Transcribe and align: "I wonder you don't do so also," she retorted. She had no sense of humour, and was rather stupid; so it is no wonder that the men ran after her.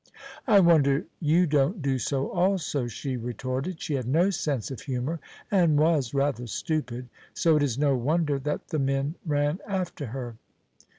"I 0.47 0.59
wonder 0.61 1.05
you 1.19 1.45
don't 1.45 1.79
do 1.79 1.99
so 1.99 2.31
also," 2.31 2.87
she 2.87 3.17
retorted. 3.17 3.79
She 3.79 3.93
had 3.93 4.07
no 4.07 4.31
sense 4.31 4.71
of 4.71 4.81
humour, 4.81 5.19
and 5.51 5.77
was 5.79 6.11
rather 6.15 6.47
stupid; 6.47 7.07
so 7.35 7.55
it 7.55 7.61
is 7.61 7.77
no 7.77 7.95
wonder 7.95 8.39
that 8.39 8.69
the 8.69 8.79
men 8.79 9.13
ran 9.27 9.59
after 9.67 10.07
her. 10.07 10.37